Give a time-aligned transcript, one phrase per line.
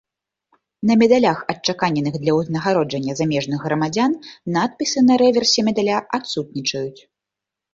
[0.91, 4.17] На медалях, адчаканеных для ўзнагароджання замежных грамадзян,
[4.57, 7.01] надпісы на рэверсе медаля адсутнічаюць.